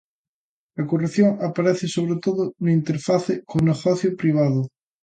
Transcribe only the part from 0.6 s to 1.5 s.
A corrupción